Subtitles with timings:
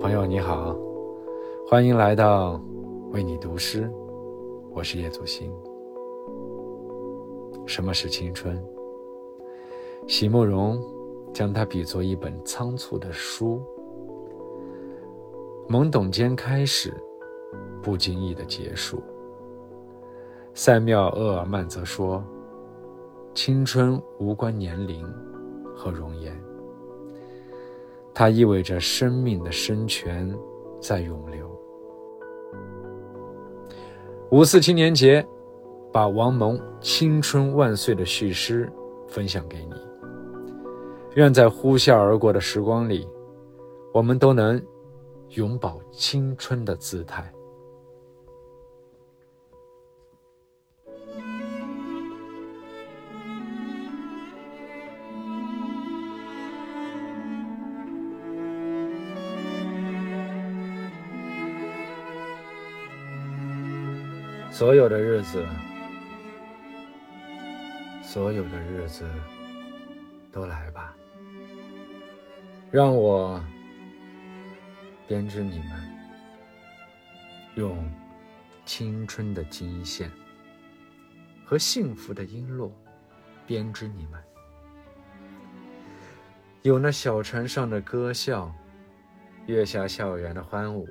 [0.00, 0.74] 朋友你好，
[1.68, 2.58] 欢迎来到
[3.12, 3.86] 为你读诗，
[4.72, 5.52] 我是叶祖新。
[7.66, 8.58] 什么是青春？
[10.08, 10.82] 席慕容
[11.34, 13.60] 将它比作一本仓促的书，
[15.68, 16.94] 懵懂间开始，
[17.82, 19.02] 不经意的结束。
[20.54, 22.24] 塞缪厄尔曼则说
[23.34, 25.06] ：“青春无关年龄
[25.76, 26.34] 和容颜。”
[28.20, 30.30] 它意味着生命的深泉
[30.78, 31.50] 在涌流。
[34.30, 35.26] 五四青年节，
[35.90, 38.70] 把王蒙《青春万岁》的序诗
[39.08, 39.72] 分享给你。
[41.14, 43.08] 愿在呼啸而过的时光里，
[43.94, 44.62] 我们都能
[45.30, 47.32] 永葆青春的姿态。
[64.50, 65.46] 所有的日子，
[68.02, 69.08] 所有的日子，
[70.32, 70.94] 都来吧，
[72.70, 73.42] 让我
[75.06, 75.70] 编织你们，
[77.54, 77.90] 用
[78.66, 80.10] 青春的金线
[81.44, 82.70] 和幸福的璎珞
[83.46, 84.20] 编织你们。
[86.62, 88.52] 有那小船上的歌笑，
[89.46, 90.86] 月下校园的欢舞，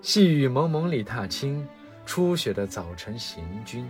[0.00, 1.66] 细雨蒙蒙里踏青。
[2.06, 3.88] 初雪的早晨行军，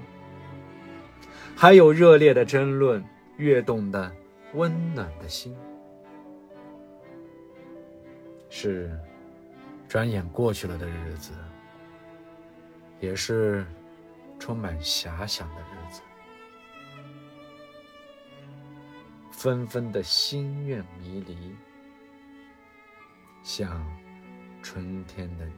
[1.57, 3.05] 还有热烈的争论，
[3.37, 4.11] 跃动的
[4.55, 5.57] 温暖的心，
[8.49, 8.97] 是
[9.89, 11.33] 转眼过去了的日子，
[13.01, 13.67] 也是
[14.39, 16.01] 充满遐想的日子，
[19.33, 21.55] 纷纷的心愿迷离，
[23.43, 23.85] 像
[24.63, 25.53] 春天的雨。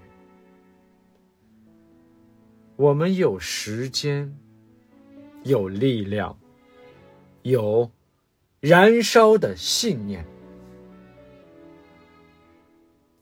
[2.76, 4.36] 我们有时间，
[5.44, 6.38] 有力量，
[7.40, 7.90] 有
[8.60, 10.26] 燃烧的信念。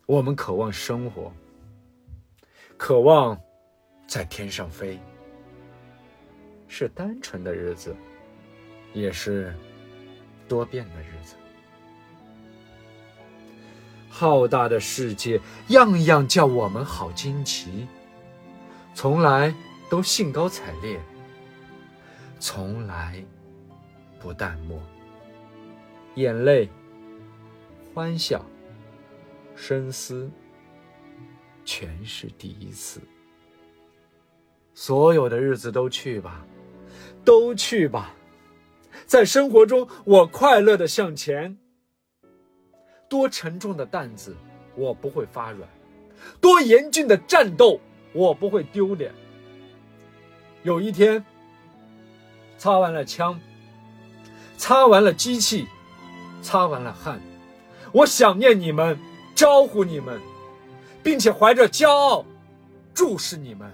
[0.07, 1.33] 我们渴望生活，
[2.77, 3.41] 渴望
[4.09, 4.99] 在天上飞。
[6.67, 7.95] 是单纯的日子，
[8.93, 9.55] 也是
[10.49, 11.37] 多变的日子。
[14.09, 17.87] 浩大的世界，样样叫我们好惊奇。
[18.95, 19.53] 从来
[19.91, 21.01] 都兴高采烈，
[22.39, 23.23] 从来
[24.21, 24.81] 不淡漠。
[26.15, 26.71] 眼泪、
[27.93, 28.45] 欢笑、
[29.57, 30.31] 深思，
[31.65, 33.01] 全是第一次。
[34.75, 36.47] 所有的日子都去吧，
[37.25, 38.15] 都去吧。
[39.07, 41.59] 在生活中，我快乐的向前。
[43.09, 44.37] 多沉重的担子，
[44.77, 45.69] 我不会发软；
[46.41, 47.81] 多严峻的战斗。
[48.15, 49.13] 我不会丢脸。
[50.63, 51.23] 有一天，
[52.57, 53.39] 擦完了枪，
[54.57, 55.67] 擦完了机器，
[56.41, 57.21] 擦完了汗，
[57.93, 58.99] 我想念你们，
[59.35, 60.19] 招呼你们，
[61.03, 62.25] 并且怀着骄傲
[62.95, 63.71] 注视你们。